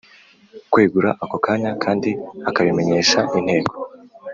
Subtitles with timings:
[0.71, 2.09] kwegura ako kanya kandi
[2.49, 3.73] akabimenyesha Inteko